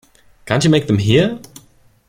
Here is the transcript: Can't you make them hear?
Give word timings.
Can't 0.47 0.63
you 0.63 0.71
make 0.71 0.87
them 0.87 0.97
hear? 0.97 1.39